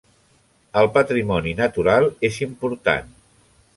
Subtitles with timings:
[0.81, 3.13] El patrimoni natural és important.